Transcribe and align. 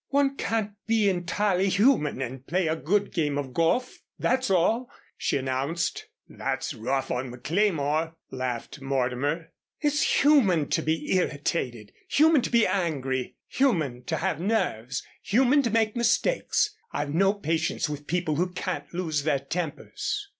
"One 0.09 0.35
can't 0.35 0.71
be 0.87 1.07
entirely 1.11 1.69
human 1.69 2.23
and 2.23 2.47
play 2.47 2.65
a 2.65 2.75
good 2.75 3.13
game 3.13 3.37
of 3.37 3.53
golf, 3.53 3.99
that's 4.17 4.49
all," 4.49 4.89
she 5.15 5.37
announced. 5.37 6.07
"That's 6.27 6.73
rough 6.73 7.11
on 7.11 7.31
McLemore," 7.31 8.15
laughed 8.31 8.81
Mortimer. 8.81 9.51
"It's 9.79 10.23
human 10.23 10.69
to 10.69 10.81
be 10.81 11.13
irritated, 11.15 11.91
human 12.09 12.41
to 12.41 12.49
be 12.49 12.65
angry, 12.65 13.35
human 13.47 14.03
to 14.05 14.17
have 14.17 14.39
nerves, 14.41 15.03
human 15.21 15.61
to 15.61 15.69
make 15.69 15.95
mistakes. 15.95 16.75
I've 16.91 17.13
no 17.13 17.31
patience 17.35 17.87
with 17.87 18.07
people 18.07 18.37
who 18.37 18.49
can't 18.53 18.91
lose 18.95 19.21
their 19.21 19.37
tempers." 19.37 20.29